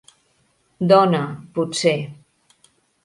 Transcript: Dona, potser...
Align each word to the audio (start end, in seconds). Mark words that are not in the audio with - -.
Dona, 0.91 1.21
potser... 1.59 1.95